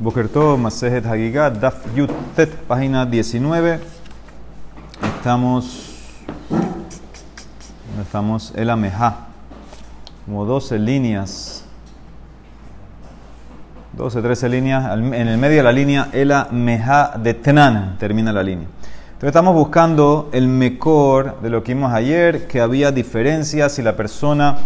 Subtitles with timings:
[0.00, 3.78] Bokerto, Masejet Hagigat, Daf Yut Tet, página 19.
[5.18, 5.94] Estamos.
[8.02, 9.28] Estamos El Ameja.
[10.26, 11.64] Como 12 líneas.
[13.92, 14.98] 12, 13 líneas.
[14.98, 18.66] En el medio de la línea, El Ameja de Tnan termina la línea.
[19.12, 23.94] Entonces estamos buscando el mejor de lo que vimos ayer, que había diferencias si la
[23.94, 24.58] persona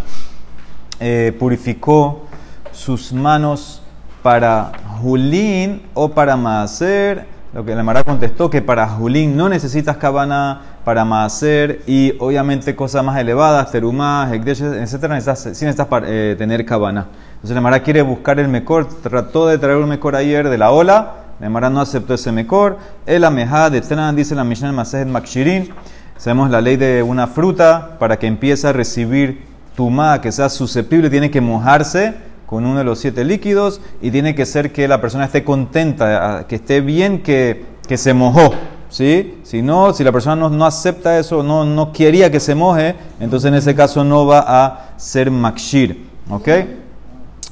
[1.00, 2.24] eh, purificó
[2.72, 3.82] sus manos
[4.22, 7.26] para Julín o para Maaser.
[7.54, 12.76] Lo que la Mara contestó que para Julín no necesitas cabana, para Maaser y obviamente
[12.76, 17.06] cosas más elevadas, terumás, etcétera, necesitas, sí necesitas eh, tener cabana.
[17.34, 20.70] Entonces la Mara quiere buscar el mejor, trató de traer un mejor ayer de la
[20.70, 22.78] ola, la Mara no aceptó ese mejor.
[23.06, 25.70] El ameja de Tran, dice la Mishnah Masejet Makshirin.
[26.16, 29.46] Sabemos la ley de una fruta, para que empiece a recibir
[29.76, 32.14] tumá, que sea susceptible, tiene que mojarse
[32.48, 36.46] con uno de los siete líquidos y tiene que ser que la persona esté contenta,
[36.48, 38.54] que esté bien, que, que se mojó.
[38.88, 39.38] ¿sí?
[39.42, 42.96] Si no, si la persona no, no, acepta eso, no, no quería que se moje,
[43.20, 46.06] entonces en ese caso no va a ser makshir.
[46.30, 46.48] ¿Ok?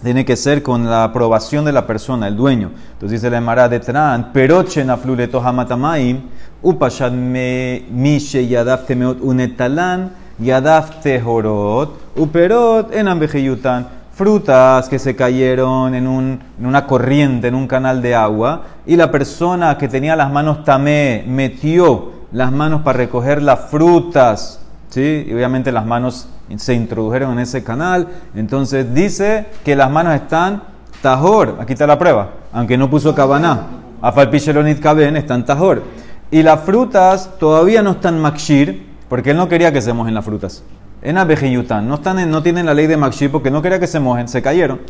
[0.03, 2.71] Tiene que ser con la aprobación de la persona, el dueño.
[2.93, 6.23] Entonces dice la Emara de Tran, peroche nafluleto hamatamaim,
[6.63, 15.95] upashad me mishe yadaf temeot unetalan, yadaf tehorot, uperot en ambejeyutan frutas que se cayeron
[15.95, 20.17] en, un, en, una corriente, en un canal de agua, y la persona que tenía
[20.17, 25.27] las manos tamé metió las manos para recoger las frutas, ¿sí?
[25.29, 30.63] y obviamente las manos se introdujeron en ese canal, entonces dice que las manos están
[31.03, 33.67] tajor, aquí está la prueba, aunque no puso cabaná,
[34.01, 35.83] afalpichelonit caben, están tajor,
[36.31, 40.25] y las frutas todavía no están makshir, porque él no quería que se mojen las
[40.25, 40.63] frutas
[41.07, 41.89] en Abejiyutan.
[41.89, 44.43] No, están no tienen la ley de Makshir porque no quería que se mojen, se
[44.43, 44.81] cayeron.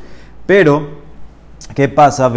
[0.47, 0.89] Pero,
[1.75, 2.33] ¿qué pasa?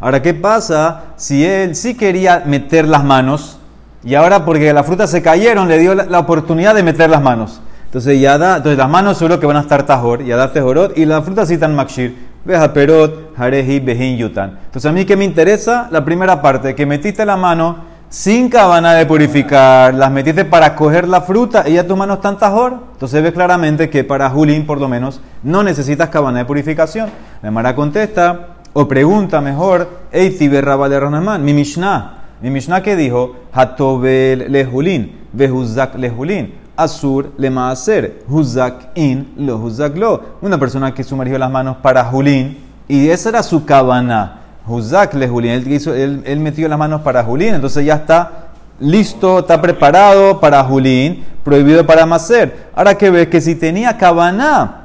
[0.00, 3.58] Ahora, ¿qué pasa si él sí quería meter las manos
[4.04, 7.60] y ahora porque las frutas se cayeron le dio la, oportunidad de meter las manos?
[7.86, 11.24] Entonces, yada, entonces las manos seguro que van a estar tajor, yada tehorot, y las
[11.24, 12.30] frutas sí están makshir.
[12.44, 14.58] Veja perot, harehi, behin yutan.
[14.66, 18.92] Entonces, a mí que me interesa la primera parte, que metiste la mano sin cabana
[18.92, 22.74] de purificar, las metiste para coger la fruta y ya tus manos están tajor.
[22.92, 27.08] Entonces ves claramente que para Julín, por lo menos, no necesitas cabana de purificación.
[27.40, 32.18] La Mara contesta, o pregunta mejor, Eiti berraba de Ranamán, mi Mishnah.
[32.42, 36.54] Mi Mishnah que dijo, Hatobel le Julín, Behuzak le Julín.
[36.76, 40.22] Asur le maaser, huzak in, lo huzak lo.
[40.42, 42.58] Una persona que sumergió las manos para Julín
[42.88, 44.41] y esa era su cabana.
[44.66, 50.38] Huzak le Julín, él, metió las manos para Julín, entonces ya está listo, está preparado
[50.40, 52.68] para Julín, prohibido para Maser.
[52.74, 54.78] Ahora que ves que si tenía Kabaná,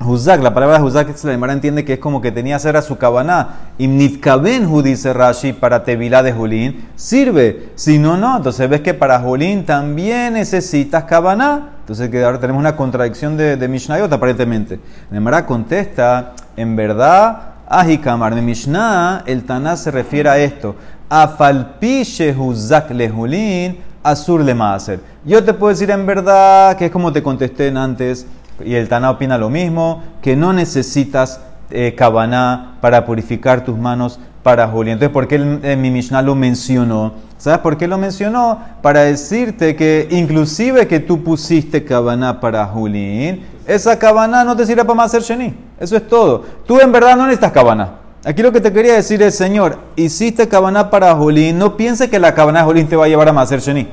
[0.00, 2.96] Huzak, la palabra Huzak, la Gemara entiende que es como que tenía hacer a su
[2.96, 3.72] Kabaná.
[3.78, 7.70] Imnitkaben dice Rashi para Tevilá de Julín, sirve.
[7.74, 8.38] Si no, no.
[8.38, 11.74] Entonces ves que para Julín también necesitas Kabaná.
[11.80, 14.80] Entonces que ahora tenemos una contradicción de, de Mishnayot aparentemente.
[15.10, 20.76] La contesta, en verdad Ajikamar de Mishnah, el Taná se refiere a esto.
[21.08, 25.00] Afalpi shehuzak lehulin, asur le maaser.
[25.24, 28.26] Yo te puedo decir en verdad que es como te contesté antes,
[28.64, 31.40] y el Taná opina lo mismo, que no necesitas
[31.70, 31.96] eh,
[32.80, 34.94] para purificar tus manos para Julín.
[34.94, 37.12] Entonces, ¿por qué el, mi Mishnah lo mencionó?
[37.38, 38.60] ¿Sabes por qué lo mencionó?
[38.82, 44.84] Para decirte que inclusive que tú pusiste cabana para Julín, esa cabana no te sirve
[44.84, 45.54] para más hacer sheni.
[45.78, 46.44] Eso es todo.
[46.66, 47.94] Tú en verdad no necesitas cabana.
[48.24, 52.18] Aquí lo que te quería decir es, Señor, hiciste cabana para Julín, no piense que
[52.18, 53.88] la cabana de Julín te va a llevar a hacer sheni.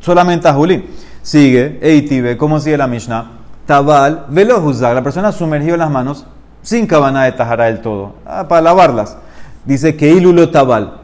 [0.00, 0.84] Solamente a Julín.
[1.22, 3.30] Sigue, Eitibe, ¿cómo sigue la Mishnah?
[3.66, 6.26] Tabal, velo la persona sumergió las manos
[6.60, 9.16] sin cabana de tajara del todo, ah, para lavarlas.
[9.64, 11.00] Dice que ilulo tabal.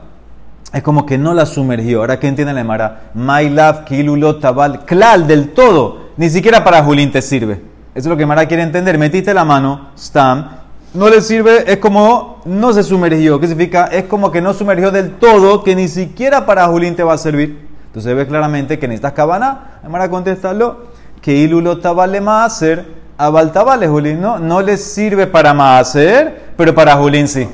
[0.72, 2.00] Es como que no la sumergió.
[2.00, 3.10] Ahora, ¿qué entiende la Emara?
[3.14, 4.84] My love, que tabal.
[4.84, 6.10] Clal, del todo.
[6.16, 7.54] Ni siquiera para Julín te sirve.
[7.54, 7.60] Eso
[7.94, 8.96] es lo que Mara quiere entender.
[8.98, 10.48] Metiste la mano, stam,
[10.94, 13.40] no le sirve, es como no se sumergió.
[13.40, 13.86] ¿Qué significa?
[13.86, 17.18] Es como que no sumergió del todo, que ni siquiera para Julín te va a
[17.18, 17.68] servir.
[17.86, 19.80] Entonces ves claramente que necesitas cabana.
[19.88, 20.86] Mara contestarlo,
[21.20, 22.86] que ilulo tabal le hacer,
[23.18, 24.38] abal tabal Julín, ¿no?
[24.38, 27.48] No le sirve para hacer, pero para Julín sí.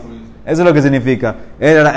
[0.46, 1.34] Eso es lo que significa.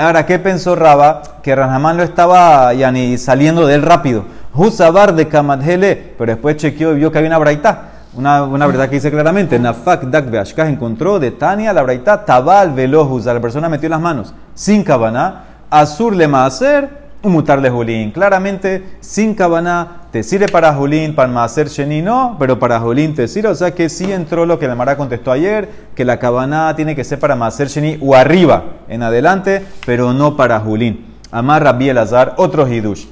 [0.00, 1.22] Ahora, ¿qué pensó Raba?
[1.40, 4.24] Que Ranamán lo estaba ya ni saliendo de él rápido.
[4.52, 7.82] Husabar de Kamadhele, pero después chequeó y vio que había una braita.
[8.12, 13.26] Una, una verdad que dice claramente, Nafak Dak encontró de Tania la braita Tabal Velohus,
[13.26, 18.10] la persona metió las manos sin cabana, Azur le un mutar de Julín.
[18.10, 23.28] Claramente, sin cabana, te sirve para Julín, para hacer Sheni no, pero para Julín te
[23.28, 23.48] sirve.
[23.50, 26.96] O sea que sí entró lo que la Mara contestó ayer, que la cabana tiene
[26.96, 31.06] que ser para hacer Sheni o arriba, en adelante, pero no para Julín.
[31.30, 33.06] Amar Rabbi Elazar, otro Hidush.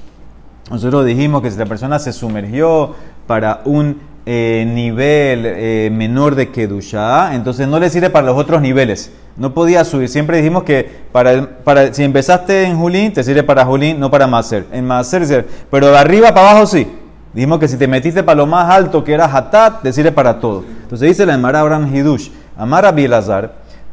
[0.71, 2.95] Nosotros dijimos que si la persona se sumergió
[3.27, 8.61] para un eh, nivel eh, menor de Kedusha, entonces no le sirve para los otros
[8.61, 9.11] niveles.
[9.39, 10.09] No podía subir.
[10.09, 14.27] Siempre dijimos que para, para si empezaste en Julín, te sirve para Julín, no para
[14.27, 14.67] Maser.
[14.73, 16.87] En Maser, pero de arriba para abajo sí.
[17.33, 20.41] Dijimos que si te metiste para lo más alto, que era Hatat, te sirve para
[20.41, 20.65] todo.
[20.83, 23.53] Entonces dice la Emara Abraham Hidush, Amara Bielazar,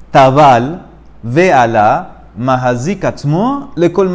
[0.09, 0.87] Tabal,
[1.21, 4.11] Veala, Mahazik Atzmo, Lekol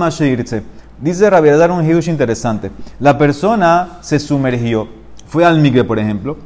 [0.98, 2.70] Dice Rabielazar un Hidush interesante.
[2.98, 5.00] La persona se sumergió
[5.30, 6.36] fue al migbe, por ejemplo,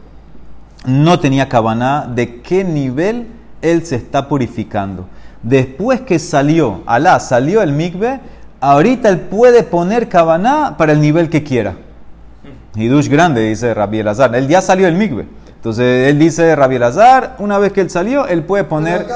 [0.84, 3.28] no tenía cabana, ¿de qué nivel
[3.70, 5.06] él se está purificando?
[5.42, 8.20] Después que salió, Alá salió el migbe,
[8.60, 11.74] ahorita él puede poner cabana para el nivel que quiera.
[12.76, 14.34] Hidush grande, dice Rabbi Elazar.
[14.34, 15.26] Él ya salió el migbe.
[15.56, 19.06] Entonces él dice Rabbi Elazar, una vez que él salió, él puede poner.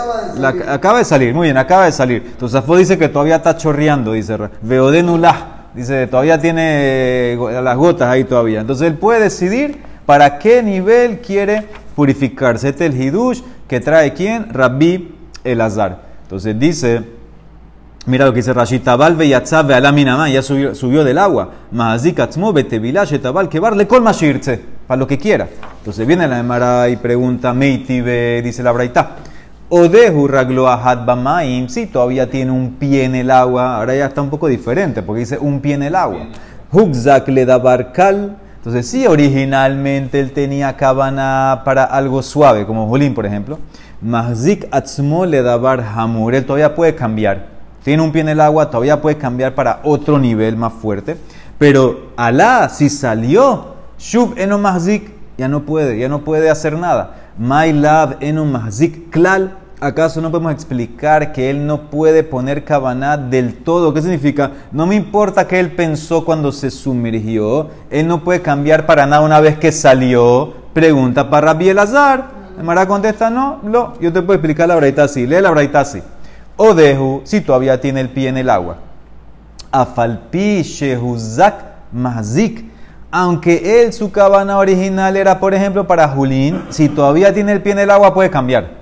[0.68, 2.22] Acaba de, salir, muy bien, acaba de salir.
[2.26, 5.56] Entonces Afo dice que todavía está chorreando, dice Veodenullah.
[5.74, 8.60] Dice, todavía tiene eh, las gotas ahí todavía.
[8.60, 12.70] Entonces él puede decidir para qué nivel quiere purificarse.
[12.70, 14.52] Este es el hidush que trae quién?
[14.52, 16.00] Rabbi Elazar.
[16.22, 17.04] Entonces dice,
[18.06, 21.50] mira lo que dice Rashi, Tabal veyatzav alaminamá, ya subió, subió del agua.
[21.70, 25.48] Mahazik atzmo betevila shetabal kebar le kol mashirtze, para lo que quiera.
[25.78, 29.16] Entonces viene la Emara y pregunta, Meitibe, dice la Braita.
[29.70, 34.30] Odehu ragloahat bamaim, sí, todavía tiene un pie en el agua, ahora ya está un
[34.30, 36.28] poco diferente porque dice un pie en el agua.
[36.72, 38.38] Hugzak le da barcal,
[38.68, 43.58] entonces sí, originalmente él tenía cabana para algo suave, como Jolín, por ejemplo.
[44.02, 47.46] Mahzik atzmo le da bar hamur, él todavía puede cambiar.
[47.82, 51.16] Tiene un pie en el agua, todavía puede cambiar para otro nivel más fuerte.
[51.56, 53.68] Pero Alá, si salió,
[53.98, 57.14] Shub eno mahzik, ya no puede, ya no puede hacer nada.
[57.38, 59.56] My love en un mahzik klal.
[59.80, 63.94] ¿Acaso no podemos explicar que él no puede poner cabana del todo?
[63.94, 64.50] ¿Qué significa?
[64.72, 67.68] No me importa que él pensó cuando se sumergió.
[67.88, 70.52] Él no puede cambiar para nada una vez que salió.
[70.72, 72.28] Pregunta para Rabbi Elazar.
[72.58, 73.60] El Mara contesta, no.
[74.00, 75.28] Yo te puedo explicar la braita así.
[75.28, 76.02] Lee la braita así.
[76.56, 78.78] O deju, si todavía tiene el pie en el agua.
[79.70, 81.54] Afalpi shehuzak
[81.92, 82.68] mahzik
[83.10, 87.72] aunque él, su cabana original era, por ejemplo, para Julín, si todavía tiene el pie
[87.72, 88.77] en el agua, puede cambiar.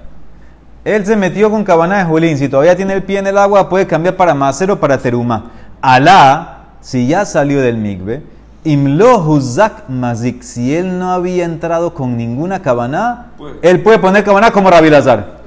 [0.86, 3.68] Él se metió con cabana de Julín, si todavía tiene el pie en el agua,
[3.68, 5.50] puede cambiar para Maser o para Teruma.
[5.82, 8.22] Alá, si ya salió del Migbe,
[8.62, 14.52] Imlo Huzak Mazik, si él no había entrado con ninguna cabana, él puede poner cabana
[14.52, 15.40] como Rabilazar.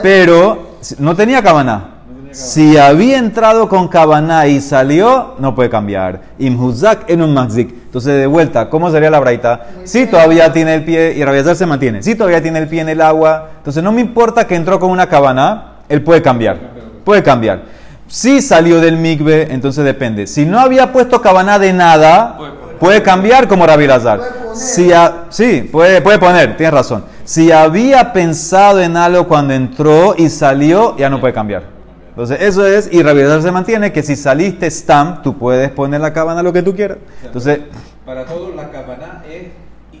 [0.00, 1.94] Pero no tenía cabana.
[2.30, 6.20] Si había entrado con cabana y salió, no puede cambiar.
[6.38, 7.74] Imhuzak en un mazik.
[7.88, 9.68] Entonces, de vuelta, ¿cómo sería la braita?
[9.84, 12.02] Si todavía tiene el pie, y Rabiazar se mantiene.
[12.02, 14.90] Si todavía tiene el pie en el agua, entonces no me importa que entró con
[14.90, 16.58] una cabana, él puede cambiar.
[17.02, 17.62] Puede cambiar.
[18.06, 20.26] Si salió del migbe, entonces depende.
[20.26, 22.38] Si no había puesto cabana de nada,
[22.78, 24.20] puede cambiar como Rabiazar.
[24.52, 24.90] Si
[25.30, 27.04] sí, puede, puede poner, tienes razón.
[27.24, 31.77] Si había pensado en algo cuando entró y salió, ya no puede cambiar.
[32.18, 36.12] Entonces, eso es, y Rabiedad se mantiene que si saliste stam, tú puedes poner la
[36.12, 36.98] cabana lo que tú quieras.
[37.22, 37.60] Entonces,
[38.04, 39.52] para todos la cabana es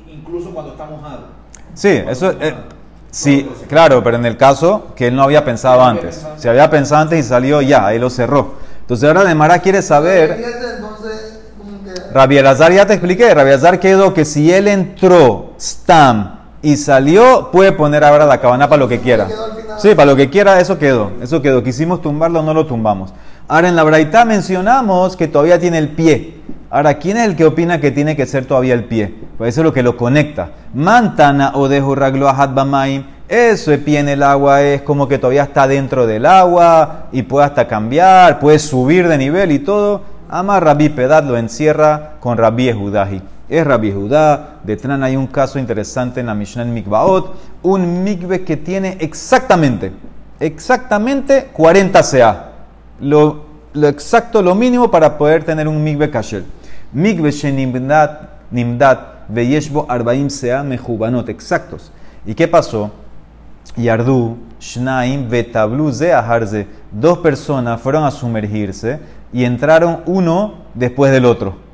[0.08, 1.26] incluso cuando está mojado.
[1.74, 2.54] Sí, eso es.
[3.12, 6.26] sí, claro, pero en el caso que él no había pensado antes.
[6.38, 8.54] Si había pensado antes y salió ya, ahí lo cerró.
[8.80, 10.44] Entonces ahora de Mara quiere saber.
[12.12, 13.32] Rabielazar ya te expliqué.
[13.32, 18.80] Rabielazar quedó que si él entró stam y salió, puede poner ahora la cabana para
[18.80, 19.28] lo que quiera.
[19.78, 21.12] Sí, para lo que quiera, eso quedó.
[21.22, 21.62] Eso quedó.
[21.62, 23.14] Quisimos tumbarlo, no lo tumbamos.
[23.46, 26.38] Ahora en la Braita mencionamos que todavía tiene el pie.
[26.70, 29.14] Ahora, ¿quién es el que opina que tiene que ser todavía el pie?
[29.38, 30.50] Pues eso es lo que lo conecta.
[30.74, 33.04] Mantana o de bamaim.
[33.28, 37.22] Eso de pie en el agua es como que todavía está dentro del agua y
[37.22, 40.02] puede hasta cambiar, puede subir de nivel y todo.
[40.30, 44.60] Ama Rabbi Pedad lo encierra con Rabbi Ehudahi es Rabbi Judá.
[44.62, 48.96] De Tran hay un caso interesante en la Mishnah en Mikvaot, un mikve que tiene
[49.00, 49.92] exactamente,
[50.38, 52.52] exactamente 40 CA.
[53.00, 56.44] Lo, exacto, lo mínimo para poder tener un mikve kasher.
[56.92, 61.92] Mikve shenimdat nimdat veyeshbo arbaim sea mejubanot, exactos.
[62.26, 62.90] ¿Y qué pasó?
[63.76, 66.66] Yardu, Shnaim, Betablu, Zeaharze.
[66.90, 68.98] Dos personas fueron a sumergirse
[69.32, 71.67] y entraron uno después del otro.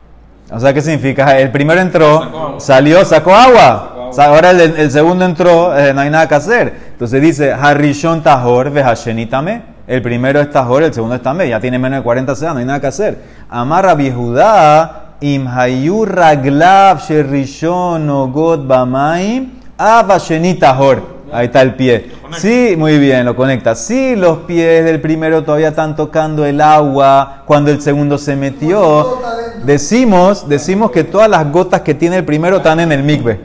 [0.55, 1.39] O sea, ¿qué significa?
[1.39, 4.11] El primero entró, salió, sacó agua.
[4.17, 6.73] ahora el, segundo entró, eh, no hay nada que hacer.
[6.93, 9.75] Entonces dice, Harishon Tahor Vehashenitame.
[9.87, 11.49] El primero es Tajor, el segundo es Tamé.
[11.49, 13.19] Ya tiene menos de 40 sedas, no hay nada que hacer.
[13.51, 21.14] Amarra Biehudá, Imhayu Raglav Sherishon Ogot Bamaim, Avasheni Tahor.
[21.35, 22.13] Ahí está el pie.
[22.39, 23.75] Sí, muy bien, lo conecta.
[23.75, 29.19] Sí, los pies del primero todavía están tocando el agua cuando el segundo se metió.
[29.65, 33.41] Decimos, decimos que todas las gotas que tiene el primero están en el mikve.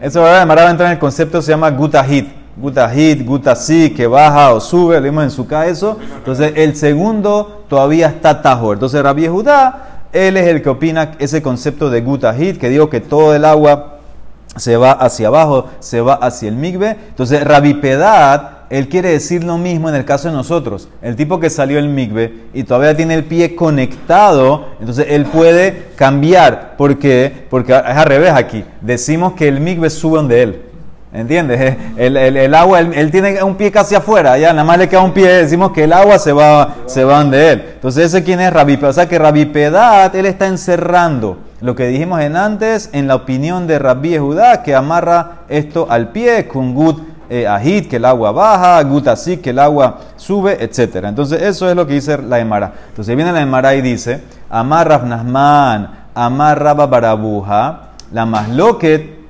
[0.00, 2.28] Eso ahora va a entrar en el concepto se llama gutahit.
[2.56, 5.98] Gutahit, gutasí, que baja o sube, vimos en su eso.
[6.16, 8.74] Entonces el segundo todavía está tajor.
[8.74, 13.00] Entonces Rabbi Judá, él es el que opina ese concepto de gutahit, que digo que
[13.00, 13.99] todo el agua
[14.56, 16.96] se va hacia abajo, se va hacia el migbe.
[17.08, 20.88] Entonces, Rabipedad, él quiere decir lo mismo en el caso de nosotros.
[21.02, 25.88] El tipo que salió el migbe y todavía tiene el pie conectado, entonces él puede
[25.96, 26.76] cambiar.
[26.76, 27.46] ¿Por qué?
[27.48, 28.64] Porque es al revés aquí.
[28.80, 30.62] Decimos que el migbe sube donde él.
[31.12, 31.76] ¿Entiendes?
[31.96, 35.26] El, agua, él, tiene un pie casi afuera, ya nada más le queda un pie,
[35.26, 37.64] decimos que el agua se va, se va donde él.
[37.74, 38.90] Entonces, ese quién es Rabipedad.
[38.90, 43.66] O sea que Rabipedad, él está encerrando lo que dijimos en antes, en la opinión
[43.66, 48.82] de Rabbi Judá, que amarra esto al pie con gut eh, que el agua baja,
[48.82, 51.04] gut así, que el agua sube, etc.
[51.04, 52.72] Entonces, eso es lo que dice la Emara.
[52.88, 59.20] Entonces, viene la Emara y dice, amarra Nahman, amarra Barabuja, la masloquet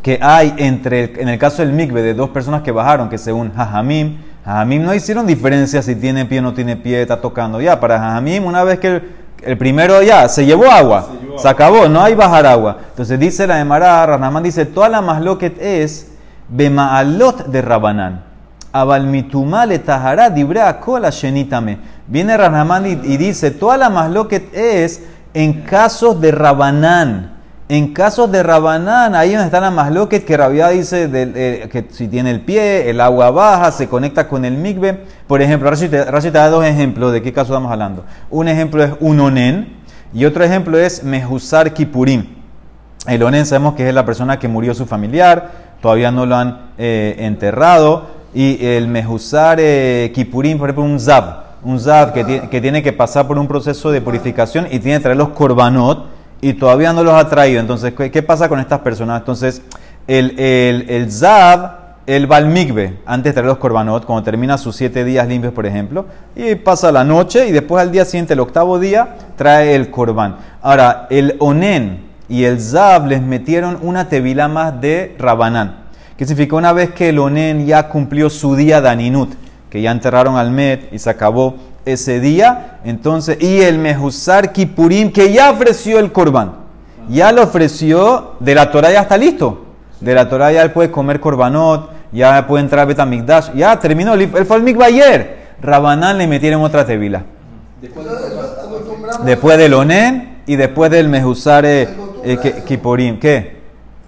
[0.00, 3.52] que hay entre, en el caso del mikve, de dos personas que bajaron, que según
[3.52, 7.60] Jajamim, Jajamim no hicieron diferencia si tiene pie o no tiene pie, está tocando.
[7.60, 9.02] Ya, para Jajamim, una vez que
[9.42, 12.78] el primero ya se llevó agua, se, acabó, no hay bajar agua.
[12.90, 16.12] Entonces dice la de Mará, Ranamán dice, toda la masloquet es
[16.48, 18.24] bemaalot de Rabanán.
[18.72, 21.78] Abalmitumá le tajará dibrea cola shenitame.
[22.06, 27.34] Viene Ranamán y, dice, toda la masloquet es en casos de Rabanán.
[27.68, 31.08] En casos de Rabanán, ahí donde está la masloquet, que Rabia dice
[31.70, 35.04] que si tiene el pie, el agua baja, se conecta con el migbe.
[35.26, 38.04] Por ejemplo, Rashi te, da dos ejemplos de qué caso estamos hablando.
[38.28, 39.83] Un ejemplo es un onen
[40.14, 42.26] y otro ejemplo es mejusar kipurim.
[43.06, 45.50] El onen sabemos que es la persona que murió su familiar,
[45.82, 48.14] todavía no lo han eh, enterrado.
[48.32, 51.44] Y el mejusar eh, kipurim, por ejemplo, un zab.
[51.64, 55.16] Un zab que, tiene que pasar por un proceso de purificación y tiene que traer
[55.16, 56.06] los korbanot
[56.40, 57.60] y todavía no los ha traído.
[57.60, 59.20] Entonces, ¿qué, pasa con estas personas?
[59.20, 59.62] Entonces,
[60.06, 65.04] el, el, el Zab, el Balmigbe, antes de traer los korbanot, cuando termina sus siete
[65.04, 66.06] días limpios, por ejemplo,
[66.36, 70.36] y pasa la noche y después al día siguiente, el octavo día, trae el korban.
[70.62, 75.84] Ahora, el Onen y el Zab les metieron una tevila más de Rabanán.
[76.16, 76.56] ¿Qué significa?
[76.56, 79.28] Una vez que el Onen ya cumplió su día de
[79.68, 85.12] que ya enterraron al Met y se acabó ese día, entonces, y el Mejusar Kipurim,
[85.12, 86.52] que ya ofreció el Corban,
[87.08, 89.64] ya lo ofreció, de la Torah ya está listo.
[90.00, 94.14] De la Torah ya él puede comer Corbanot, ya puede entrar a Betamigdash, ya terminó,
[94.14, 95.44] él fue al Mikva ayer.
[95.60, 97.24] Rabanán le metieron otra tevila.
[99.24, 103.18] Después del Onen y después del Mejusar eh, Kipurim.
[103.18, 103.62] ¿Qué?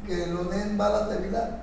[0.06, 1.58] Que el Onen va a la tevila.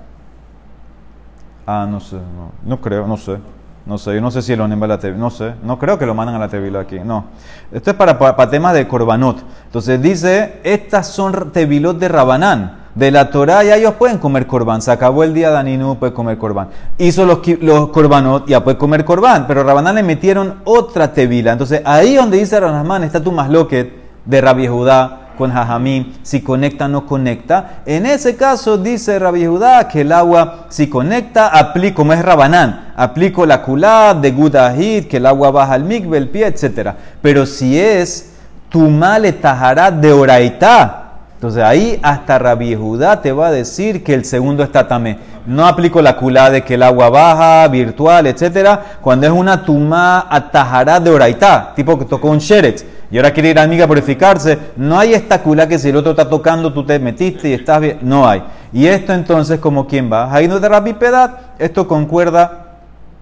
[1.66, 3.38] Ah, no sé, no, no creo, no sé.
[3.86, 5.18] No sé, yo no sé si el onen va a la tevila.
[5.18, 6.98] No sé, no creo que lo mandan a la tevila aquí.
[7.00, 7.26] No.
[7.70, 9.42] Esto es para, para, temas de korbanot.
[9.66, 12.83] Entonces dice, estas son tevilot de Rabanán.
[12.94, 14.80] De la Torah ya ellos pueden comer korban.
[14.80, 16.68] Se acabó el día de puede comer korban.
[16.98, 19.46] Hizo los, los korbanot, ya puede comer korban.
[19.46, 21.52] Pero Rabanán le metieron otra tevila.
[21.52, 23.92] Entonces ahí donde dice Ranasman está tu masloquet
[24.24, 27.82] de Rabbi Judá con Jajamim, si conecta no conecta.
[27.86, 32.92] En ese caso dice Rabbi Judá que el agua si conecta, aplico, como es Rabanán,
[32.96, 36.90] aplico la kulá de Gudahid, que el agua baja al mikve, el pie, etc.
[37.20, 38.30] Pero si es
[38.68, 41.03] Tumale tajará de Oraitá,
[41.44, 45.18] entonces ahí hasta Rabbi Judá te va a decir que el segundo está tamé.
[45.44, 48.80] No aplico la culá de que el agua baja, virtual, etc.
[49.02, 53.50] Cuando es una tumá atajará de oraitá, tipo que tocó un sheret y ahora quiere
[53.50, 56.72] ir a amiga a purificarse, no hay esta culá que si el otro está tocando,
[56.72, 57.98] tú te metiste y estás bien.
[58.00, 58.42] No hay.
[58.72, 62.78] Y esto entonces, como quien va, ahí no de rabipedad, esto concuerda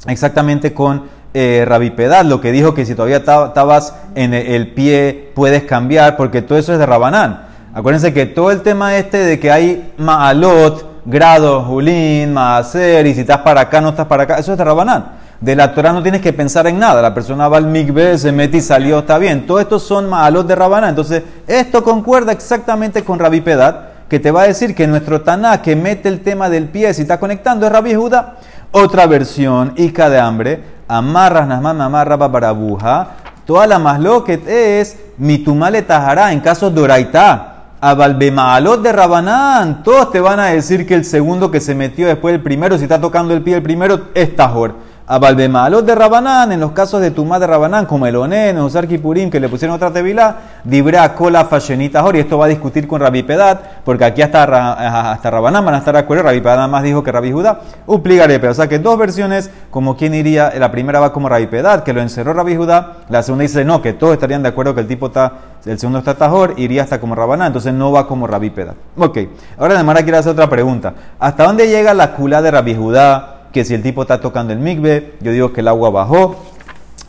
[0.07, 1.03] exactamente con
[1.35, 6.41] eh, rabipedad, lo que dijo que si todavía estabas en el pie puedes cambiar, porque
[6.41, 7.51] todo eso es de rabanán.
[7.75, 13.23] Acuérdense que todo el tema este de que hay maalot, grado, julín, maaser, y si
[13.23, 15.13] estás para acá, no estás para acá, eso es de rabanán.
[15.41, 17.01] De la Torah no tienes que pensar en nada.
[17.01, 19.47] La persona va al mikve, se mete y salió, está bien.
[19.47, 20.89] Todo esto son malos de Rabaná.
[20.89, 25.61] Entonces, esto concuerda exactamente con Rabbi Pedad, que te va a decir que nuestro Taná
[25.61, 28.37] que mete el tema del pie, si está conectando, es Rabbi Judá.
[28.71, 33.09] Otra versión, Ica de hambre, amarras nasman amarra barabuja.
[33.45, 37.52] Toda la más lo es mitumale tajará en casos de oraitá.
[37.85, 42.33] Abalbemaalot de Rabanán, todos te van a decir que el segundo que se metió después
[42.33, 44.77] del primero, si está tocando el pie el primero, es tajor.
[45.05, 48.87] A Balbemalot de Rabanán, en los casos de Tumá de Rabanán, como el Onen, Usar
[48.87, 53.01] Kipurim, que le pusieron otra tevilá, Dibra cola fashionita y esto va a discutir con
[53.01, 56.69] Rabbi Pedat, porque aquí hasta, hasta Rabanán van a estar de acuerdo, Rabbi Pedat nada
[56.69, 60.71] más dijo que Rabbi Judá, Upligarepe, o sea que dos versiones, como quien iría, la
[60.71, 63.95] primera va como Rabbi Pedat, que lo encerró Rabbi Judá, la segunda dice no, que
[63.95, 65.33] todos estarían de acuerdo que el tipo está,
[65.67, 68.77] el segundo está tajor, iría hasta como Rabanán, entonces no va como Rabbi Pedat.
[68.97, 69.19] Ok,
[69.59, 73.42] ahora Nemara quiere hacer otra pregunta, ¿hasta dónde llega la culá de Rabbi Judá?
[73.53, 76.37] Que si el tipo está tocando el migbe, yo digo que el agua bajó,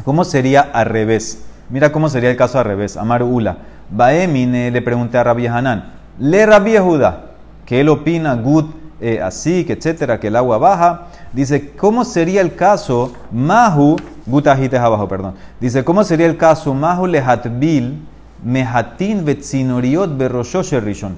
[0.04, 1.46] ¿Cómo sería al revés?
[1.70, 2.98] Mira cómo sería el caso al revés.
[2.98, 3.58] Amar Ula.
[3.90, 5.94] Baemine le pregunté a Rabbi Hanan.
[6.20, 7.32] Le Rabbi Judá.
[7.66, 8.66] Que él opina, good,
[9.00, 11.08] eh, así, que etcétera, que el agua baja.
[11.32, 13.14] Dice, ¿cómo sería el caso?
[13.32, 13.96] Mahu,
[14.26, 15.36] gut ajites abajo, perdón.
[15.62, 16.74] Dice, ¿cómo sería el caso?
[16.74, 18.00] Mahu lehatbil
[18.44, 21.16] mehatin vetzinoriot berroshoshe rishon.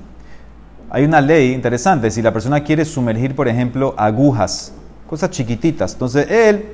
[0.91, 2.11] Hay una ley interesante.
[2.11, 4.73] Si la persona quiere sumergir, por ejemplo, agujas,
[5.15, 6.65] cosas chiquititas, entonces él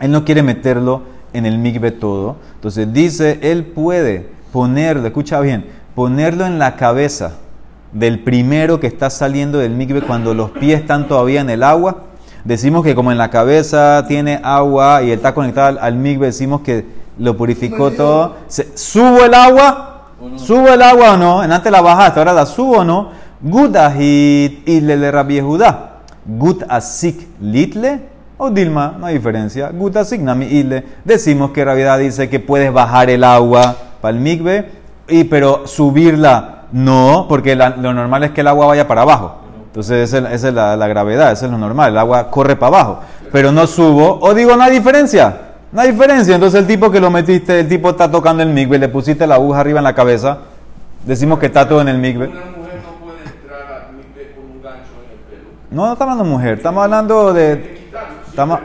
[0.00, 1.02] él no quiere meterlo
[1.34, 2.36] en el migbe todo.
[2.54, 7.32] Entonces dice, él puede ponerlo, escucha bien, ponerlo en la cabeza
[7.92, 12.04] del primero que está saliendo del migbe cuando los pies están todavía en el agua.
[12.44, 16.62] Decimos que como en la cabeza tiene agua y está conectado al, al migbe, decimos
[16.62, 16.86] que
[17.18, 18.36] lo purificó todo.
[18.48, 20.08] Se- ¿Subo el agua?
[20.36, 21.44] ¿Subo el agua o no?
[21.44, 23.10] En antes la bajaste, ahora la subo o no.
[23.42, 25.91] Gudahit y le Rabbi Judá.
[26.24, 28.00] Gut asik litle
[28.38, 29.70] o Dilma, no hay diferencia.
[29.70, 30.84] Gut asik nami ile.
[31.04, 34.70] Decimos que Rabiedad dice que puedes bajar el agua para el migbe,
[35.08, 39.36] y, pero subirla no, porque lo normal es que el agua vaya para abajo.
[39.66, 43.00] Entonces esa es, la, gravedad, eso es lo normal, el agua corre para abajo.
[43.30, 45.34] Pero no subo, o digo, no hay diferencia.
[45.70, 46.34] No hay diferencia.
[46.34, 49.36] Entonces el tipo que lo metiste, el tipo está tocando el migbe, le pusiste la
[49.36, 50.38] aguja arriba en la cabeza,
[51.06, 52.26] decimos que está todo en el migbe.
[52.26, 55.48] Una mujer no puede entrar al mikve con un gancho en el pelo.
[55.72, 57.88] No, no estamos hablando de mujer, estamos hablando de...
[58.28, 58.60] Estamos-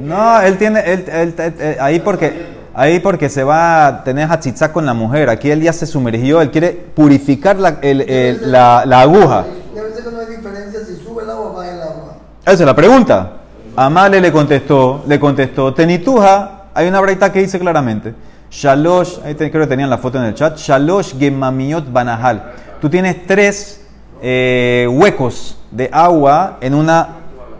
[0.00, 4.86] No, él tiene, él, él- ahí porque, ahí porque se va a tener hachitzá con
[4.86, 5.28] la mujer.
[5.28, 9.44] Aquí él ya se sumergió, él quiere purificar la, el- el- la, la aguja.
[9.74, 12.14] Debe ser que no hay diferencia si sube el agua o baja el agua.
[12.44, 13.32] Esa es la pregunta.
[13.76, 18.14] Amale le contestó, le contestó, Tenituja, hay una breita que dice claramente,
[18.50, 22.52] Shalosh, ahí te- creo que tenían la foto en el chat, Shalosh Gemamiot Banahal.
[22.80, 23.79] Tú tienes tres
[24.22, 27.08] eh, huecos de agua en una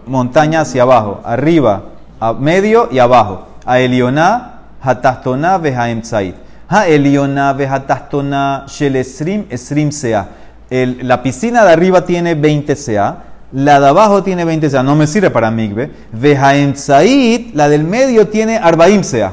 [0.07, 1.83] montaña hacia abajo, arriba,
[2.19, 3.47] a medio y abajo.
[3.65, 6.35] A Elioná, Hatastona, Vejaemzait.
[6.69, 10.29] Ha Elioná, Vehatastona, Shel Esrim, Sea.
[10.71, 15.07] La piscina de arriba tiene 20 CA, la de abajo tiene 20 CA, no me
[15.07, 15.91] sirve para migbe.
[16.13, 19.33] Vejaemzait, la del medio tiene Arbaim CA.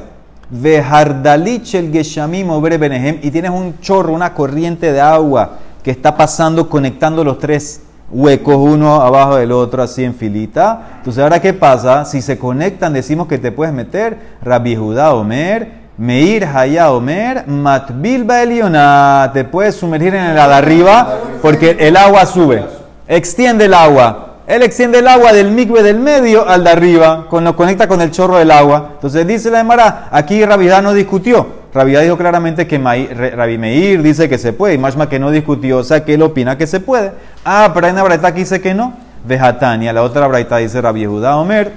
[0.50, 6.16] Vejardalich el Geshamim obre Benehem, y tienes un chorro, una corriente de agua que está
[6.16, 10.98] pasando, conectando los tres huecos, uno abajo del otro, así en filita.
[10.98, 12.04] Entonces, ¿ahora qué pasa?
[12.04, 18.24] Si se conectan, decimos que te puedes meter Rabbi Judá Omer, Meir Haya Omer, Matbil
[18.24, 19.30] Baeliona.
[19.32, 22.64] Te puedes sumergir en la de arriba porque el agua sube.
[23.06, 24.24] Extiende el agua.
[24.46, 28.00] Él extiende el agua del migbe del medio al de arriba, con, lo conecta con
[28.00, 28.92] el chorro del agua.
[28.94, 31.57] Entonces dice la Emara, aquí Rabidá no discutió.
[31.78, 35.78] Rabidá dijo claramente que Rabbi Meir dice que se puede, y Mashma que no discutió,
[35.78, 37.12] o sea que él opina que se puede.
[37.44, 38.94] Ah, pero hay una braita que dice que no.
[39.24, 41.70] Vejatania, la otra braita dice Rabbi Judá Omer,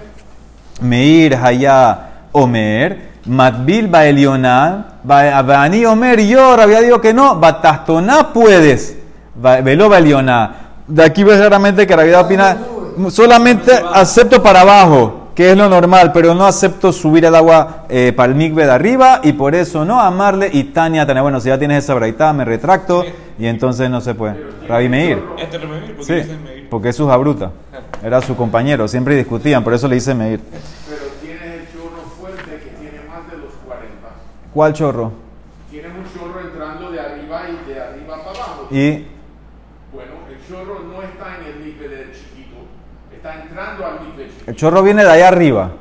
[0.82, 2.00] Meir Haya
[2.32, 8.98] Omer, Matbil Baelioná, Bani Omer, yo Rabia digo que no, Batastoná puedes,
[9.36, 10.56] Velo Baelioná.
[10.88, 12.58] De aquí ves claramente que Rabia opina,
[13.12, 18.13] solamente acepto para abajo, que es lo normal, pero no acepto subir el agua eh,
[18.15, 21.48] para el migbe de arriba y por eso no amarle y Tania, Tania, bueno, si
[21.50, 23.04] ya tienes esa braita, me retracto
[23.39, 24.36] y entonces no se puede.
[24.67, 25.24] Rabbi Meir.
[25.38, 26.70] Este Meir, Sí, Meir.
[26.70, 27.52] porque es su jabruta.
[28.04, 30.41] Era su compañero, siempre discutían, por eso le hice medir.
[30.41, 34.08] Pero tienes el chorro fuerte que tiene más de los 40.
[34.54, 35.12] ¿Cuál chorro?
[35.70, 38.67] Tienes un chorro entrando de arriba y de arriba para abajo.
[38.72, 39.06] Y
[39.94, 42.58] Bueno, el chorro no está en el nivel del chiquito,
[43.13, 44.41] está entrando al nivel chiquito.
[44.52, 45.72] El chorro viene de allá arriba.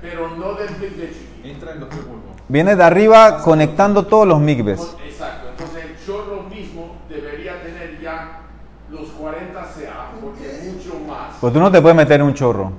[0.00, 1.48] Pero no del nivel chiquito.
[1.48, 2.22] Entra en los pulmones.
[2.46, 4.94] Viene de arriba conectando todos los migbes.
[5.04, 8.42] Exacto, entonces el chorro mismo debería tener ya
[8.88, 11.34] los 40 CA, porque es mucho más.
[11.40, 12.70] Pues tú no te puedes meter en un chorro.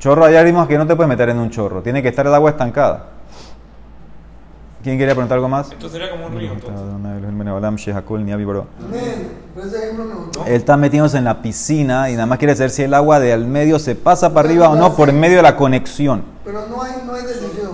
[0.00, 1.80] Chorro, allá vimos que no te puedes meter en un chorro.
[1.80, 3.10] Tiene que estar el agua estancada.
[4.84, 5.72] ¿Quién quería preguntar algo más?
[5.72, 6.78] Esto sería como un río, entonces.
[8.78, 9.30] Amén.
[9.54, 10.44] Por ese ejemplo me gustó.
[10.44, 13.46] Él está metiéndose en la piscina y nada más quiere saber si el agua del
[13.46, 16.22] medio se pasa para arriba o no por medio de la conexión.
[16.44, 17.70] Pero no hay, no hay decisión.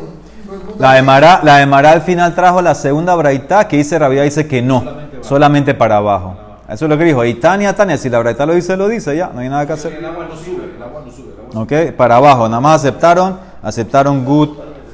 [0.46, 3.98] Pues, La de Mará, la de Mará al final trajo la segunda braita que dice
[3.98, 4.84] Rabia dice que no,
[5.20, 6.36] solamente para abajo.
[6.68, 7.24] Eso es lo que dijo.
[7.24, 9.72] Y Tania, Tania, si la braita lo dice, lo dice, ya, no hay nada que
[9.72, 9.94] hacer.
[9.94, 11.88] El agua no sube, el agua no sube.
[11.88, 11.96] ¿Ok?
[11.96, 14.50] Para abajo, nada más aceptaron, aceptaron good,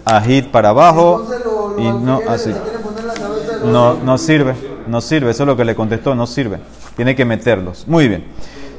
[0.07, 1.27] ahit para abajo.
[1.79, 2.53] Y no, así.
[3.65, 4.55] No, no sirve,
[4.87, 6.59] no sirve, eso es lo que le contestó, no sirve.
[6.97, 7.87] Tiene que meterlos.
[7.87, 8.25] Muy bien.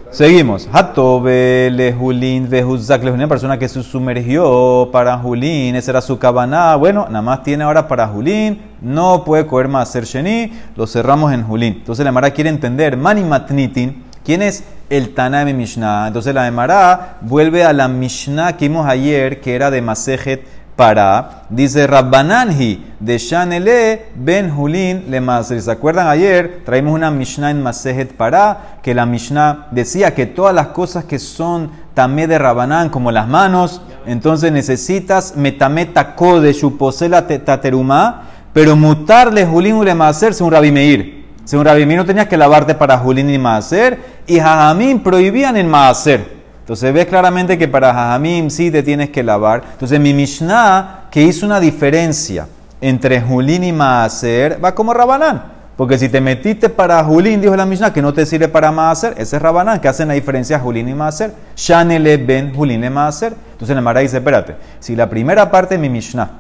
[0.09, 0.69] Seguimos.
[0.71, 6.75] Hatobe le Julín le una persona que se sumergió para Julín, esa era su cabana.
[6.77, 11.33] Bueno, nada más tiene ahora para Julín, no puede coger más ser sheni, lo cerramos
[11.33, 11.73] en Julín.
[11.79, 16.07] Entonces la Mara quiere entender, Mani Matnitin, ¿quién es el Tana de mi Mishnah?
[16.07, 20.47] Entonces la Mara vuelve a la Mishnah que vimos ayer, que era de Masejet
[20.77, 25.59] para, dice Rabbananhi de Shanele ben Julin le Masri.
[25.59, 26.61] ¿Se acuerdan ayer?
[26.63, 31.17] Traímos una Mishnah en Masejet para, que la Mishnah decía que todas las cosas que
[31.17, 38.21] son tamé de Rabbanán, como las manos, entonces necesitas metameta de chuposela taterumá,
[38.53, 41.25] pero mutarle Julin le Maser según Rabbi Meir.
[41.43, 45.67] Según Rabbi Meir no tenías que lavarte para Julin y Maaser, y Jajamín prohibían en
[45.67, 46.36] Maaser.
[46.67, 49.63] Entonces ves claramente que para Jajamim sí te tienes que lavar.
[49.71, 52.45] Entonces mi Mishnah, que hizo una diferencia
[52.81, 55.43] entre Julín y Maaser, va como Rabanán.
[55.77, 59.13] Porque si te metiste para Julín, dijo la Mishnah, que no te sirve para Maaser,
[59.17, 61.31] ese es Rabanán, que hacen la diferencia Julín y Maaser.
[61.55, 63.33] Shanele ben Julín le Maaser.
[63.53, 66.31] Entonces la Mara dice, espérate, si la primera parte de mi Mishnah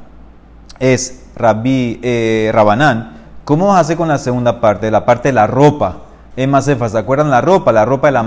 [0.77, 3.13] es Rabbi, eh, Rabanán,
[3.45, 4.91] ¿cómo vas a hacer con la segunda parte?
[4.91, 5.99] La parte de la ropa.
[6.37, 7.71] Es más, ¿se acuerdan la ropa?
[7.71, 8.21] La ropa de la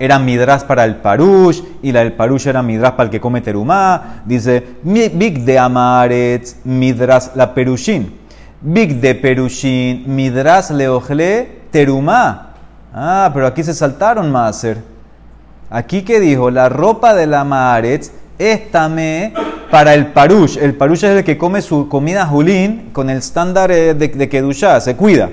[0.00, 3.40] era midras para el parush y la del parush era midras para el que come
[3.40, 4.22] terumá.
[4.26, 8.18] Dice, "Mi- big de Amaretz, midras la perushin.
[8.60, 12.48] Big de perushin, midras leojle terumá.
[12.92, 14.78] Ah, pero aquí se saltaron Maaser.
[15.70, 18.72] Aquí que dijo, la ropa de la Maaretz es
[19.70, 20.58] para el parush.
[20.58, 24.28] El parush es el que come su comida julín con el estándar eh, de, de
[24.28, 25.30] Kedushá, se cuida.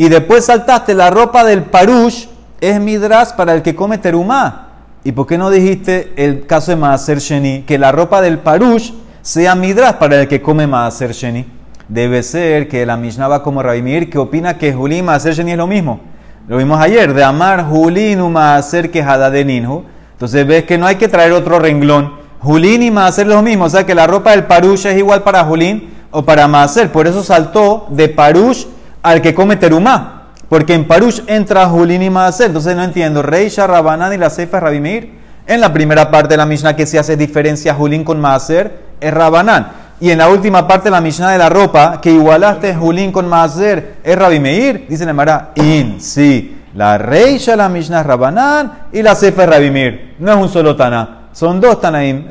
[0.00, 2.26] Y después saltaste, la ropa del parush
[2.60, 4.68] es midras para el que come terumá.
[5.02, 7.62] ¿Y por qué no dijiste el caso de Maaser Sheni?
[7.62, 11.46] Que la ropa del parush sea midras para el que come Maaser Sheni.
[11.88, 15.58] Debe ser que la Mishnah va como Rabimir, que opina que Julín Maaser Sheni es
[15.58, 15.98] lo mismo.
[16.46, 19.82] Lo vimos ayer, de amar Julín y Maaser que Hada de Ninhu.
[20.12, 22.12] Entonces ves que no hay que traer otro renglón.
[22.38, 25.24] Julín y Maaser es lo mismo, o sea que la ropa del parush es igual
[25.24, 26.92] para Julín o para Maaser.
[26.92, 28.64] Por eso saltó de parush
[29.02, 30.14] al que come terumá.
[30.48, 32.46] Porque en parush entra Julín y Maaser.
[32.46, 33.22] Entonces no entiendo.
[33.22, 35.18] Reisha, Rabanán y la Seifa Rabimir.
[35.46, 39.12] En la primera parte de la Mishnah que se hace diferencia Julín con Maaser es
[39.12, 39.68] Rabanán.
[40.00, 43.28] Y en la última parte de la Mishnah de la ropa, que igualaste Julín con
[43.28, 46.56] Maaser, es Rabbi Meir, dice la Mara, in, sí.
[46.74, 50.16] La Reisha, la Mishnah es Rabanán y la Sefa es Rabbi Meir.
[50.18, 51.28] No es un solo Taná.
[51.32, 52.26] Son dos Tanaim.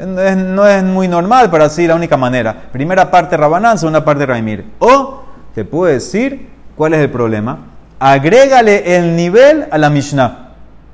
[0.53, 2.53] No es, muy normal, pero así la única manera.
[2.71, 4.65] Primera parte Rabanán, segunda parte Rabbi Meir.
[4.79, 5.23] O
[5.55, 7.57] te puedo decir cuál es el problema.
[7.99, 10.53] Agrégale el nivel a la Mishnah.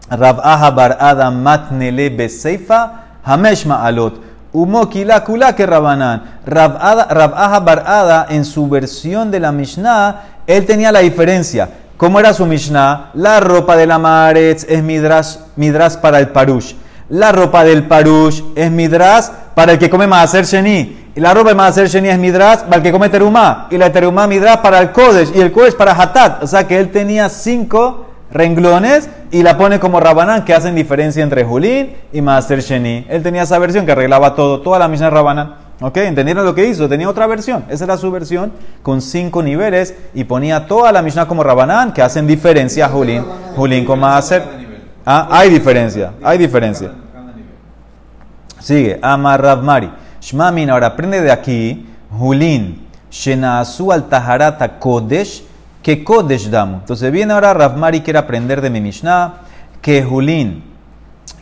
[0.09, 4.21] Rav Aha bar Adam matnele beseifa hamesh ma'alot.
[4.53, 6.39] Umo kila kula que Rabanán.
[6.45, 10.99] Rav Ada- Rav Aha bar Ada, en su versión de la Mishnah, él tenía la
[10.99, 11.69] diferencia.
[11.97, 13.11] ¿Cómo era su Mishnah?
[13.15, 16.73] La ropa de la Maretz es midrash, midrash para el parush.
[17.13, 21.12] La ropa del parush es midrash para el que come maaser sheni.
[21.15, 23.67] Y la ropa de maaser sheni es midrash para el que come terumá.
[23.69, 25.32] Y la terumá midrash para el kodesh.
[25.36, 26.41] Y el kodesh para hatat.
[26.41, 31.21] O sea que él tenía cinco renglones y la pone como Rabanán, que hacen diferencia
[31.21, 33.06] entre Julín y Maaser Sheni.
[33.08, 35.54] Él tenía esa versión que arreglaba todo, toda la misma Rabanán.
[35.82, 35.97] ¿Ok?
[35.97, 36.89] ¿Entendieron lo que hizo?
[36.89, 37.63] Tenía otra versión.
[37.69, 42.02] Esa era su versión con cinco niveles y ponía toda la Mishnah como Rabanán, que
[42.02, 43.23] hacen diferencia a Julín.
[43.56, 44.41] Julín con Maaser.
[45.06, 47.02] Ah, hay diferencia, hay diferencia.
[48.63, 49.91] Sigue, Amar Rav Mari.
[50.21, 55.43] Shmamin, ahora aprende de aquí, Julín, Shenasu al Taharata Kodesh,
[55.82, 56.78] que Kodesh Damu.
[56.78, 59.34] Entonces viene ahora Rav Mari, quiere aprender de mi Mishnah,
[59.82, 60.63] que Julín,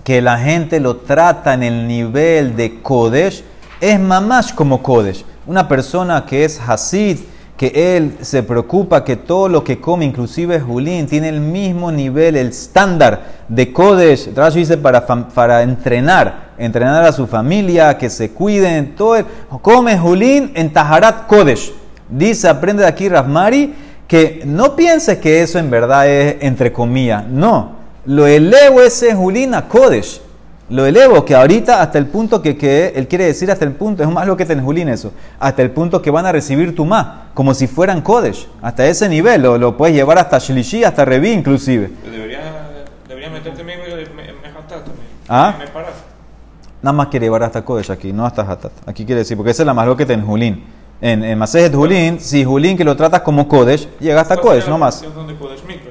[0.04, 3.44] que la gente lo trata en el nivel de Kodesh,
[3.80, 5.24] es mamash como Kodesh.
[5.46, 7.20] Una persona que es Hasid,
[7.62, 12.36] que él se preocupa que todo lo que come, inclusive Julín, tiene el mismo nivel,
[12.36, 14.34] el estándar de Kodesh.
[14.34, 19.18] Rashi dice para, para entrenar, entrenar a su familia, que se cuiden, todo.
[19.18, 19.26] el-
[19.62, 21.72] come Julín en Taharat Kodesh.
[22.10, 23.76] Dice, aprende de aquí Rafmari,
[24.08, 27.28] que no pienses que eso en verdad es entre comillas.
[27.28, 27.74] No,
[28.08, 30.20] lo elevo ese Julín a Kodesh.
[30.72, 34.04] Lo elevo, que ahorita hasta el punto que, que él quiere decir hasta el punto,
[34.04, 36.86] es más lo que te Julín eso, hasta el punto que van a recibir tu
[36.86, 38.48] ma, como si fueran Kodesh.
[38.62, 41.92] Hasta ese nivel, lo, lo puedes llevar hasta Shlishi, hasta Revi inclusive.
[42.10, 42.40] Debería,
[43.06, 45.08] debería meterte en Mejatat también.
[45.28, 45.56] ¿Ah?
[45.60, 45.92] Me paras.
[46.82, 48.72] Nada más quiere llevar hasta Kodesh aquí, no hasta Hatat.
[48.86, 50.64] Aquí quiere decir, porque esa es la más lo que te Julín.
[51.02, 54.78] En, en Masejet Julín, si Julín que lo tratas como Kodesh, llega hasta Kodesh, no
[54.78, 55.04] más.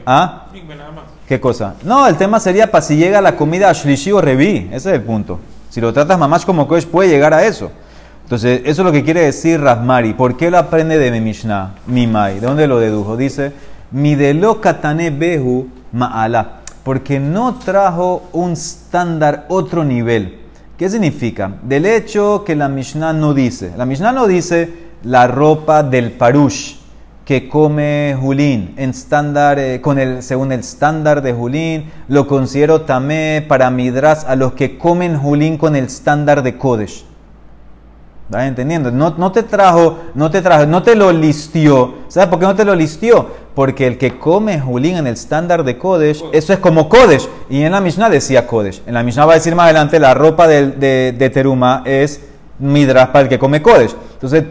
[0.06, 0.46] ¿Ah?
[0.54, 1.04] Mikve nada más.
[1.30, 1.76] ¿Qué cosa?
[1.84, 4.68] No, el tema sería para si llega la comida a Shlishi o Revi.
[4.72, 5.38] Ese es el punto.
[5.68, 7.70] Si lo tratas mamash como Kodesh, puede llegar a eso.
[8.24, 10.14] Entonces, eso es lo que quiere decir Rasmari.
[10.14, 12.40] ¿Por qué lo aprende de mi Mishnah, mi Mai?
[12.40, 13.16] ¿De dónde lo dedujo?
[13.16, 13.52] Dice,
[13.92, 16.62] Midelo katane behu ma'ala.
[16.82, 20.40] Porque no trajo un estándar, otro nivel.
[20.76, 21.52] ¿Qué significa?
[21.62, 23.72] Del hecho que la Mishnah no dice.
[23.76, 24.68] La Mishnah no dice
[25.04, 26.79] la ropa del parush
[27.30, 32.80] que come Julín en estándar, eh, con el, según el estándar de Julín, lo considero
[32.80, 37.04] tamé para midras a los que comen Julín con el estándar de Kodesh.
[38.30, 38.90] ¿Vas entendiendo?
[38.90, 41.94] No, no te trajo, no te trajo, no te lo listió.
[42.08, 43.28] ¿Sabes por qué no te lo listió?
[43.54, 47.28] Porque el que come Julín en el estándar de Kodesh, eso es como Kodesh.
[47.48, 48.82] Y en la Mishnah decía Kodesh.
[48.86, 52.22] En la Mishnah va a decir más adelante, la ropa de, de, de Teruma es
[52.60, 53.94] midras para el que come Kodesh.
[54.12, 54.44] Entonces,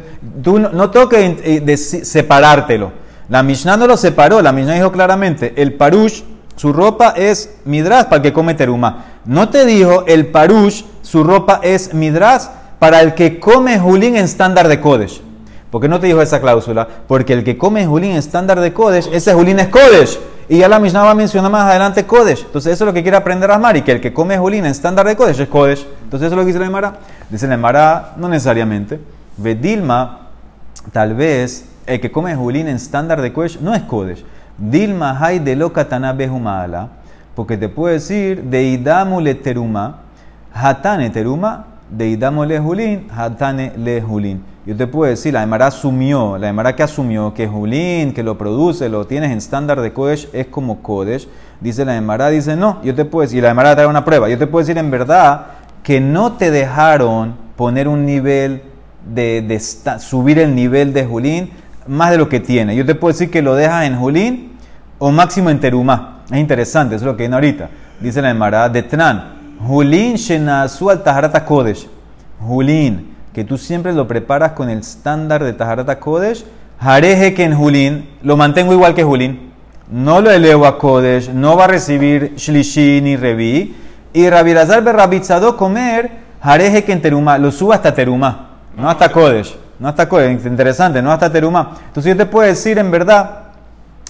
[0.44, 2.92] tú no, no tengo eh, separártelo.
[3.30, 4.42] La Mishnah no lo separó.
[4.42, 6.24] La Mishnah dijo claramente, el parush,
[6.56, 9.06] su ropa es midras para el que come Teruma.
[9.26, 14.26] No te dijo, el parush, su ropa es midras para el que come Julín en
[14.26, 15.22] estándar de Kodesh.
[15.72, 16.88] ¿Por qué no te dijo esa cláusula?
[17.08, 20.20] Porque el que come Julín estándar de Kodesh, ese Julín es Kodesh.
[20.48, 22.44] Y ya la Mishnah va a mencionar más adelante Kodesh.
[22.46, 25.16] Entonces eso es lo que quiere aprender Asmari, que el que come Julín estándar de
[25.16, 25.86] Kodesh es Kodesh.
[26.04, 26.94] Entonces eso es lo que dice la Emara.
[27.30, 29.00] Dice la no necesariamente.
[29.38, 30.30] Vedilma,
[30.92, 34.26] tal vez el que come Julín en estándar de Kodesh no es Kodesh.
[34.60, 36.90] Dilma hay de lo katana behumala,
[37.34, 40.02] porque te puede decir de idamu le teruma,
[40.54, 44.44] hatane teruma, de idamu le julín, hatane le julín.
[44.70, 48.38] Yo te puedo decir, la Emara asumió, la Emara que asumió que Julín, que lo
[48.38, 51.28] produce, lo tienes en estándar de Kodesh, es como Kodesh.
[51.60, 54.30] Dice la Emara, dice no, yo te puedo decir, y la Emara trae una prueba,
[54.30, 55.48] yo te puedo decir en verdad
[55.82, 58.62] que no te dejaron poner un nivel
[59.12, 59.60] de,
[60.00, 61.50] subir el nivel de Julín
[61.88, 62.76] más de lo que tiene.
[62.76, 64.52] Yo te puedo decir que lo dejas en Julín
[65.00, 66.22] o máximo en Terumá.
[66.30, 67.72] Es interesante, eso es lo que viene ahorita.
[68.00, 69.34] Dice la Emara de Tran,
[69.66, 71.02] Julín shenasu al
[71.44, 71.88] kodesh.
[72.40, 76.44] Julín, que tú siempre lo preparas con el estándar de taharata kodesh.
[76.78, 79.54] Jareje que en Julín lo mantengo igual que Julín.
[79.90, 83.78] No lo elevo a kodesh, no va a recibir shlishi ni revi.
[84.12, 86.12] Y Rabirazar Berrabitzado comer
[86.44, 89.56] jareje que en Terumá, lo subo hasta Terumá, no hasta kodesh.
[89.80, 91.78] No hasta kodesh, interesante, no hasta Terumá.
[91.88, 93.44] Entonces yo te puedo decir en verdad,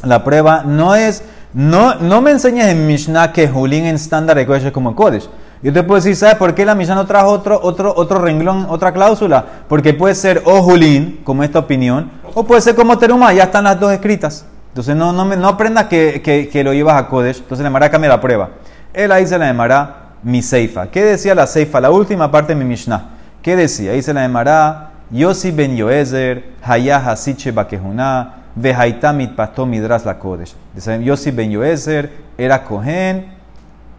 [0.02, 4.48] la prueba no es, no, no me enseñes en Mishnah que Julín en estándar de
[4.48, 5.30] Kodesh es como Kodesh.
[5.62, 8.66] Yo te puedo decir, ¿sabes por qué la Mishnah no trajo otro, otro, otro renglón,
[8.70, 9.44] otra cláusula?
[9.68, 13.66] Porque puede ser o Julín, como esta opinión, o puede ser como Teruma, ya están
[13.66, 14.46] las dos escritas.
[14.70, 17.40] Entonces no, no, no aprendas que, que, que lo llevas a Kodesh.
[17.40, 18.50] Entonces la Emara cambia la prueba.
[18.94, 20.88] Él ahí se la Emara mi Seifa.
[20.88, 21.82] ¿Qué decía la Seifa?
[21.82, 23.10] La última parte de mi Mishnah.
[23.42, 23.94] ¿Qué decía?
[23.94, 30.56] Dice la Emara, Yossi ben Yoezer, Hayah Hasiche Bakehuná, Vehaitamit Pasto Midras la Kodesh.
[31.04, 33.39] Yossi ben Yoezer era Cohen,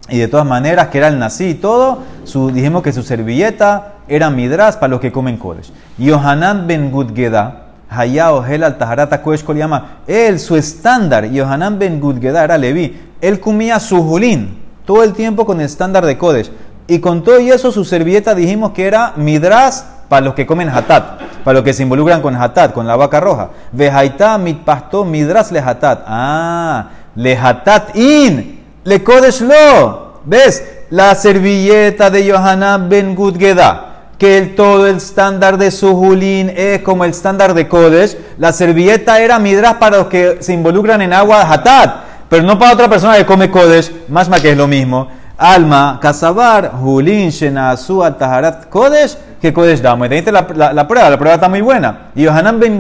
[0.09, 3.95] y de todas maneras, que era el nací y todo, su, dijimos que su servilleta
[4.09, 5.73] era midras para los que comen kodesh.
[5.99, 12.01] Yohanan ben Gudgeda, Haya Ohel al Taharata Kodesh Kol Yama, él, su estándar, Yohanan ben
[12.01, 16.51] Gudgeda era Levi, él comía su julín todo el tiempo con estándar de kodesh.
[16.89, 21.21] Y con todo eso, su servilleta dijimos que era midras para los que comen hatat,
[21.45, 23.51] para los que se involucran con hatat, con la vaca roja.
[23.71, 26.03] Vejaita mit pasto midras le hatat.
[26.05, 28.60] Ah, le hatat in.
[28.85, 30.21] Le Kodesh lo.
[30.25, 30.65] ¿Ves?
[30.91, 36.83] La servilleta de Yohanan Ben Gudgeda, que el, todo el estándar de su julín es
[36.83, 38.17] como el estándar de Kodesh.
[38.39, 41.95] La servilleta era midras para los que se involucran en agua hatat,
[42.29, 45.09] pero no para otra persona que come Kodesh, más que es lo mismo.
[45.39, 50.09] Alma, Kasabar, Julín, Shenasu, Taharat, Kodesh, que Kodesh damos.
[50.11, 52.11] Y la, la, prueba, la prueba está muy buena.
[52.15, 52.79] Y Yohanan Ben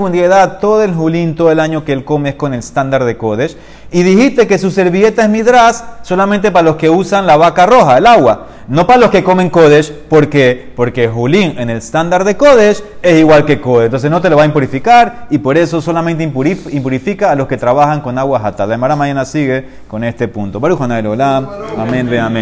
[0.60, 3.56] todo el Julín, todo el año que él come es con el estándar de Kodesh.
[3.92, 7.98] Y dijiste que su servilleta es midras solamente para los que usan la vaca roja,
[7.98, 8.46] el agua.
[8.68, 13.18] No para los que comen Kodesh, porque, porque Julín en el estándar de Kodesh es
[13.18, 13.86] igual que Kodesh.
[13.86, 17.48] Entonces no te lo va a impurificar y por eso solamente impurif- impurifica a los
[17.48, 18.66] que trabajan con agua jata.
[18.66, 20.60] La Emara mañana sigue con este punto.
[20.60, 20.80] Baruch.
[20.80, 22.38] Amén, ve amén.